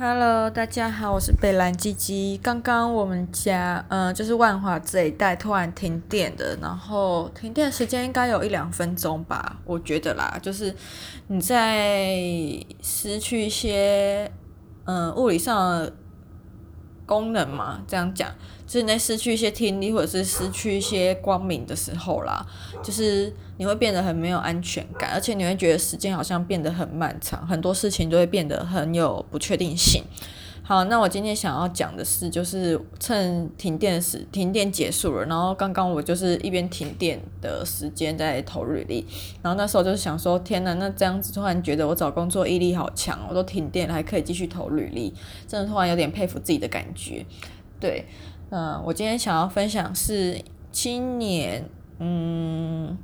[0.00, 2.38] Hello，大家好，我是北蓝鸡鸡。
[2.40, 10.72] 刚刚我们家，嗯、就是万华这一带突然停电的，然后停电时间应该有一两分钟吧，我觉得啦，就是
[11.26, 12.14] 你在
[12.80, 14.30] 失去一些，
[14.84, 15.92] 嗯、物理上的
[17.08, 18.30] 功能嘛，这样讲，
[18.66, 22.46] 就是你在失去一些听力或者是失去一些光明的时候啦，
[22.82, 30.04] 就是你会变得很没有安全感，而且你会觉得时间好像变得很漫长，很多事情都会变得很有不确定性。
[30.68, 39.06] 好，那我今天想要讲的是，就是趁停电时，停电结束了，然后刚刚我就是一边停电的时间在投履历，
[39.40, 45.14] 然后那时候就是想说，天呐，那这样子突然觉得我找工作毅力好强，我都停电了还可以继续投履历，
[45.46, 47.24] 真的突然有点佩服自己的感觉。
[47.80, 48.04] 对，
[48.50, 50.38] 嗯，我今天想要分享是
[50.70, 51.64] 今年，
[51.98, 52.94] 嗯，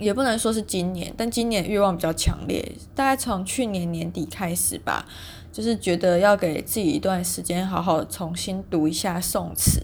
[0.00, 5.06] 也不能说是今年，但今年欲望比较强烈，大概从去年年底开始吧。
[5.54, 9.80] 就是觉得要给自己一段时间，好好重新读一下宋词。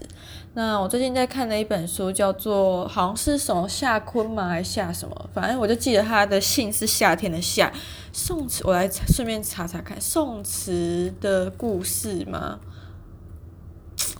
[0.53, 4.49] 那我最近在看的一本书，叫做好像是什么夏坤吗？
[4.49, 5.29] 还是夏什么？
[5.33, 7.71] 反正我就记得他的姓是夏天的夏。
[8.11, 12.59] 宋词，我来顺便查查看，宋词的故事吗？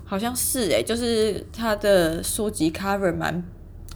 [0.06, 3.44] 好像是诶、就是他的书籍 cover 蛮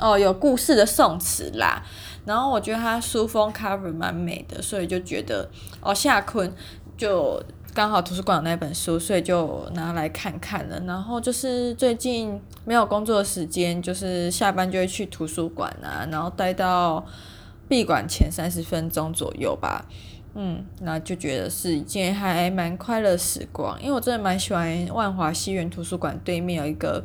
[0.02, 1.82] 哦，有故事的宋词啦。
[2.26, 6.54] 然后我觉得他书封 cover 蛮美的，所以就觉得哦，夏坤。
[6.98, 7.42] 就
[7.74, 10.80] 刚好图书馆有那本书，所以就拿来看看了。
[10.88, 17.06] 然后就是最近没有工作时间，就是下班就会去图书馆啊，然后待到
[17.68, 19.86] 闭馆前三十分钟左右吧。
[20.38, 27.04] 嗯，那就觉得是一件还蛮快乐时光，因为我真的蛮喜欢万华西园图书馆对面有一个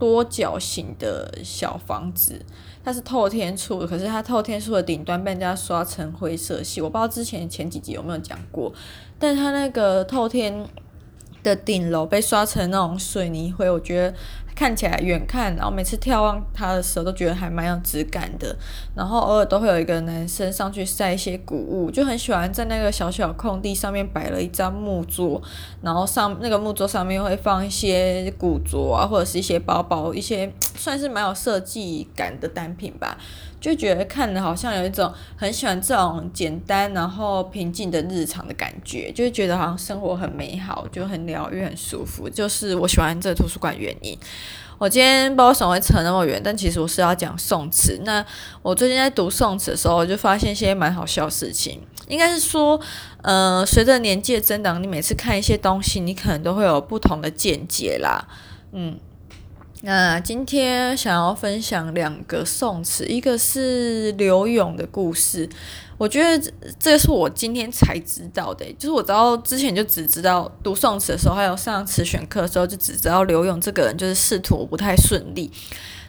[0.00, 2.44] 多角形的小房子。
[2.82, 8.72] 它是透天厝，可是它透天厝的顶端被人家刷成灰色系，我不知道之前前几集有没有讲过，
[9.18, 10.66] 但它那个透天
[11.44, 14.16] 的顶楼被刷成那种水泥灰，我觉得。
[14.60, 18.54] 看起来远看，然后每次眺望它的时候，都觉得还蛮有质感的。
[18.94, 25.40] 然后偶尔都会有一个男生上去晒一些谷物，就很喜欢在那个小小空地上面摆了一张木桌，
[25.80, 33.16] 然后上那个木桌上面会放一些古着啊，或者是一些包包，一些算是蛮有设计感的单品吧。
[33.58, 44.18] 就觉得看的好像有一种很喜欢这种简单然后平静的日常的感觉，就会觉得好像生活很美好，就很疗愈、很舒服，就是我喜欢这图书馆原因。
[44.80, 48.00] 我今天不知道为什么会扯那么远，但其实我是要讲宋词。
[48.02, 48.24] 那
[48.62, 51.82] 我最近在读宋词的时候，我就发现一些蛮好笑的事情。
[52.08, 52.80] 应该是说，
[53.20, 58.26] 呃，随着年纪的增长，你每次看一些东西，你可能都会有不同的见解啦，
[58.72, 58.98] 嗯。
[59.82, 65.48] 那今天想要分享两个宋词，一个是柳永的故事。
[66.00, 75.52] 我觉得这是我今天才知道的，就是我知道之前就只知道读宋词的时候，还有上词选课的时候，就只知道刘勇这个人就是仕途不太顺利。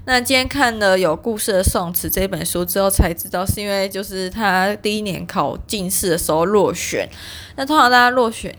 [0.06, 7.10] 那今天看了有故事的宋词这本书之后，才知道是因为就是他第一年考进士的时候落选。
[7.58, 8.58] 那通常大家落选。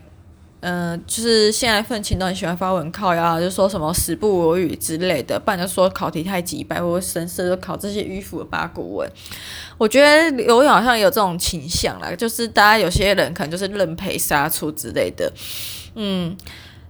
[0.65, 9.11] 嗯、就是现在愤青都很喜欢发文靠腰，就说什么时不我与之类的，不然就说考题太机掰，或者神社就考这些迂腐的八股文。
[9.77, 15.29] 我觉得刘永好像有这种倾向啦，就是大家有些人可能就是认赔杀出之类的。
[15.95, 16.33] 嗯，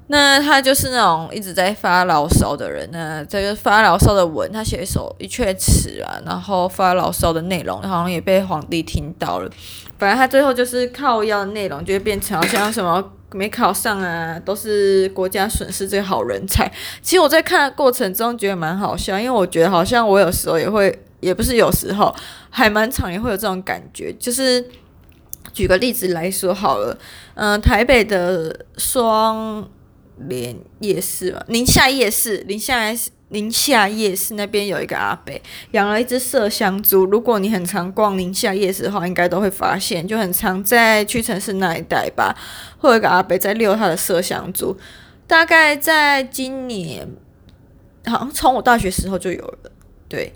[0.05, 9.49] 那他就是那种一直在发牢骚的人呢，这个发牢骚的文，他写一首一阙词啊，然后发牢骚的内容好像也被皇帝听到了。
[9.97, 13.03] 反正他最后就是靠腰的内容，就会变成好像什么。
[13.33, 16.71] 没考上啊，都是国家损失最好人才。
[17.01, 22.13] 其实我在看的过程中觉得蛮好笑，因为我觉得好像我有时候也会，也不是有时候，
[22.49, 24.13] 海蛮常也会有这种感觉。
[24.19, 24.63] 就是
[25.51, 26.97] 举个例子来说好了，
[27.35, 29.67] 嗯、台北的双
[30.27, 33.09] 连夜市嘛，宁夏夜市，宁夏夜市。
[33.33, 35.33] 宁夏夜市那边有一个阿伯
[35.71, 37.03] 养了一只麝香猪。
[37.05, 42.33] 如果你很常逛宁夏夜市的话，应该都会发现，就很常在屈臣氏那一带吧，
[42.77, 44.77] 会有一个阿伯在遛他的麝香猪。
[45.25, 47.07] 大概在今年，
[48.05, 49.71] 好像从我大学时候就有了。
[50.07, 50.31] 对，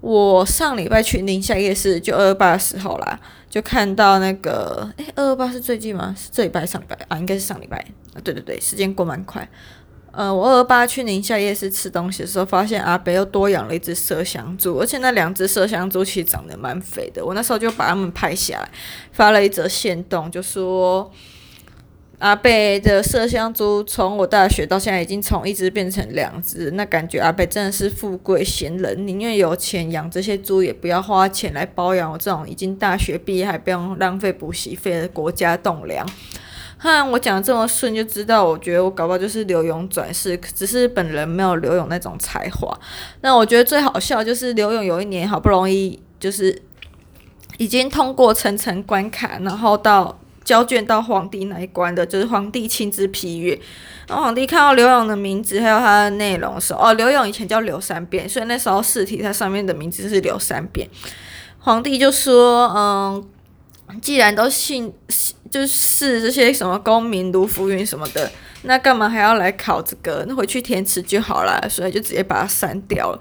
[0.00, 3.20] 我上礼拜去宁夏夜市，就二二八的时候啦，
[3.50, 6.14] 就看到那个，诶， 二二八是最近吗？
[6.16, 7.18] 是这礼拜上礼拜啊？
[7.18, 7.76] 应该是上礼拜
[8.14, 8.20] 啊。
[8.24, 9.46] 对对对，时间过蛮快。
[10.12, 17.24] 呃，我二二八去宁夏夜市吃东西的时候，发现阿北又多养了一只麝香猪，而且那两只麝香猪其实长得蛮肥的。
[17.24, 18.68] 我那时候就把它们拍下来，
[19.12, 21.10] 发了一则线动，就说
[22.18, 36.04] 阿北的麝香猪从我大学到现在已经从一只变成两只，那感觉阿北真的是富贵闲人，宁愿有钱养这些猪，也不要花钱来包养我这种已经大学毕业还不用浪费补习费的国家栋梁。
[36.82, 42.74] 哼，我讲的这么顺，就知道我觉得我搞不好就是刘勇转世，只是本人没有刘勇那种才华。
[43.20, 46.62] 那我觉得最好笑就是刘勇有一年好不容易就是
[47.58, 53.60] 已经通过层层关卡，然后到交卷到皇帝那一关的，就是皇帝亲自批阅。
[54.08, 60.88] 然后皇帝看到刘勇的名字还有他的内容的时候，哦，刘勇以前叫刘三变，所以那时候试题它上面的名字是刘三变。
[61.58, 63.28] 皇帝就说：“嗯，
[64.00, 64.92] 既然都信，
[65.50, 68.30] 就是这些什么功名、卢浮云什么的，
[68.62, 70.24] 那干嘛还要来考这个？
[70.26, 71.68] 那回去填词就好了。
[71.68, 73.20] 所以就直接把它删掉了。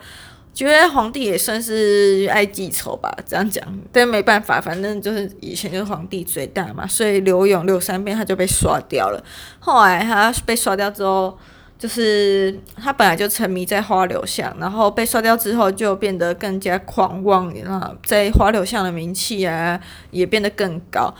[0.53, 3.61] 觉得皇帝也算是爱记仇吧，这样讲。
[3.91, 9.23] 但没办法，反正就是以前就是皇帝最大嘛，所以刘勇、六三变他就被刷掉了。
[9.59, 11.37] 后来他被刷掉之后。”
[11.79, 19.79] 就是他本来就沉迷在花柳巷，然后被刷掉之后就变得更加狂妄，那在花柳巷的名气啊
[20.11, 21.15] 也变得更高。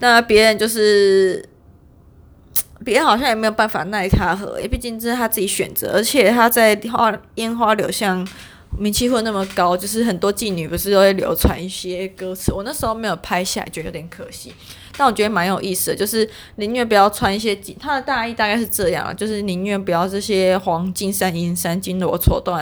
[0.00, 1.48] 那别人就是
[2.84, 8.26] 别人好像也没有办法奈他何，毕竟这是他自己选择，而且他在花烟花柳巷
[8.78, 14.52] 名气会那么高，就是很多妓女不是都会流传一些歌词，我那时候没有拍下来，觉得有点可惜。
[15.00, 22.58] 但我觉得蛮有意思的，就是宁愿不要穿一些紧，他的大衣大概是这样，就是宁愿不要这些黄金山银山金罗绸缎，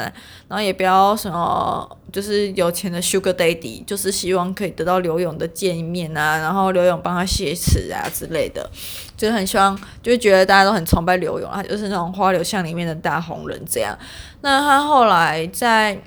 [0.46, 8.70] 然后也不要什么，就是有钱的 Sugar Daddy，就是希望可以得到刘勇的见面啊，然后刘勇帮他写词啊之类的，
[9.16, 13.98] 就很希望，就觉得大家都很崇拜刘勇，他就是那种花柳巷里面的大红人这样。
[14.42, 16.00] 那他后来在，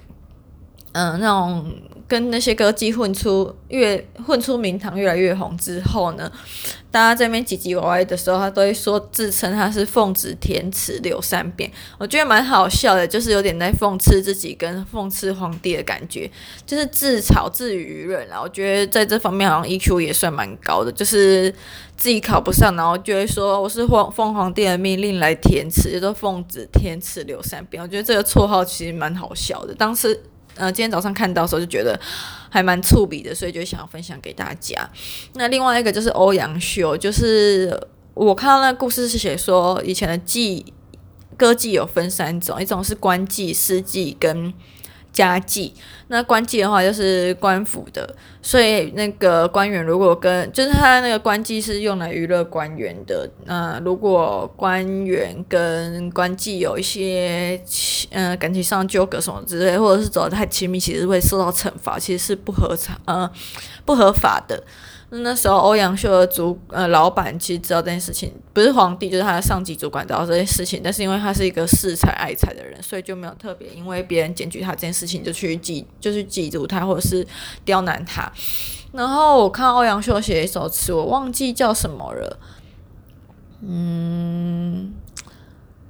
[0.94, 1.72] 嗯、那种。
[2.08, 6.30] 跟那些歌姬混出越混出名堂，越来越红之后呢，
[6.92, 16.30] 大家在那边唧唧歪歪的时候，他都会说自称他是奉旨填词刘三变，我觉得蛮好笑的，就是有点在讽刺自己跟讽刺皇帝的感觉，
[16.66, 18.42] 就是自嘲自娱娱人啊。
[18.42, 21.50] 我觉得在这方面好像 EQ 也算蛮高的，就是
[21.96, 27.82] 自己考不上，然后就会说我是奉奉皇帝的命令来填词，就说奉旨填词刘三变。
[27.82, 30.24] 我觉得这个绰号其实蛮好笑的，当时。
[30.56, 32.00] 呃，今天早上看到的时候就觉得
[32.50, 34.90] 还蛮触笔的，所以就想要分享给大家。
[35.34, 37.80] 那另外一个就是欧阳修，就是
[38.14, 40.64] 我看到那个故事是写说以前的妓
[41.38, 44.54] 歌妓有分三种，一种是官妓、私妓跟。
[45.14, 45.72] 家妓，
[46.08, 53.30] 那官妓的话就是官府的，所以那个官员如果跟就是他那个官妓是用来娱乐官员的。
[53.46, 57.62] 那如果官员跟官妓有一些
[58.12, 63.30] 嗯、感情上纠葛什么之类，或者是走得太亲密，其实会受到惩罚，其实是不合常呃
[63.86, 64.64] 不合法的。
[65.14, 77.28] 那时候欧阳修的主呃老板其实知道这件事情，不是皇帝就是他的上级主管知道这件事情，但是因为他是一个恃财爱财的人，所以就没有特别因为别人检举他这件事情就去记就去记住他或者是
[77.66, 78.32] 刁难他。
[78.94, 82.40] 然后我看欧阳修写一首词，我忘记叫什么了，
[83.62, 84.94] 嗯，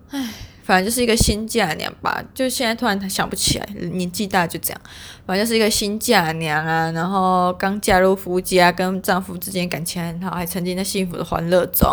[0.09, 0.33] 唉。
[0.63, 4.81] 反正就是一个新嫁娘吧，就现在突然想不起来，年纪大就这样。
[5.25, 11.89] 反正就是一个新嫁娘啊，然后刚嫁入夫家，跟丈夫之间感情很好，还沉浸在幸福的欢乐中。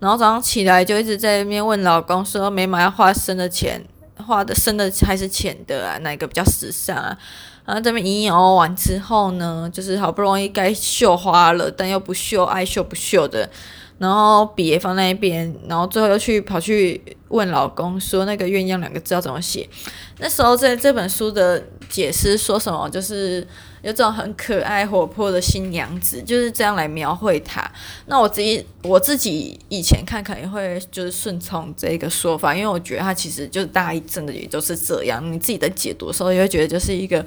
[0.00, 3.84] 然后早上起来就一直在那边问老公说：“眉毛要画深的浅，
[4.16, 5.98] 画的深的还是浅的啊？
[5.98, 7.16] 哪个比较时尚啊？”
[7.66, 13.48] 然后这边一熬完之后呢，就是好不容易该绣花了，但又不绣，爱绣不绣的。
[13.98, 19.68] 然后笔也放在一边，然后最后又去跑去问老公说那个鸳鸯两个字要怎么写？
[20.18, 23.46] 那时候在这本书的解释说什么，就是
[23.82, 27.68] 有种很可爱活泼的新娘子，就是这样来描绘她。
[28.06, 35.32] 那我自己我自己以前看肯定会就是顺从这个说法，因为我觉得她其实就是大意真的也就是这样。
[35.32, 37.24] 你自己的解读的时候也会觉得就是一个。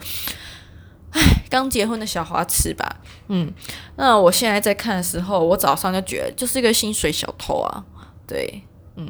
[1.12, 2.88] 唉，刚结婚的小花痴吧，
[3.28, 3.52] 嗯，
[3.98, 7.84] 那我现在在看的时候，我早上就觉得就是一个薪水小偷啊，
[8.26, 8.64] 对，
[8.96, 9.10] 嗯，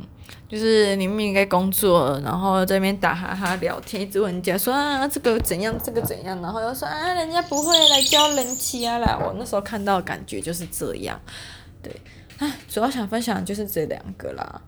[0.50, 11.20] 就是你明明应该工作，然后在那边打哈哈聊天，一直问人家说啊这个怎样，这个怎样，然后又说啊人家不会来教人家啦，我那时候看到感觉就是这样，
[11.84, 11.96] 对，
[12.40, 14.62] 唉，主要想分享就是这两个啦，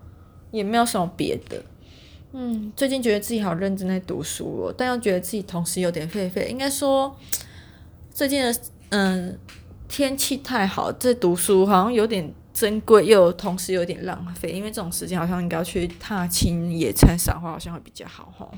[0.52, 1.60] 也没有什么别的。
[2.36, 6.48] 嗯，最近觉得自己好认真在读书哦，但又觉得自己同时有点废废。
[6.50, 7.16] 应该说，
[8.12, 8.52] 最近的
[8.88, 9.38] 嗯
[9.86, 14.50] 天气太好，这读书好像有点珍贵，又同时有点浪费。
[14.50, 18.50] 因为这种时间好像应该要去踏青、野餐、赏花，好像会比较好哈。